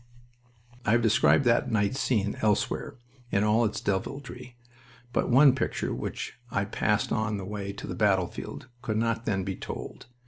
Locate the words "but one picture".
5.13-5.93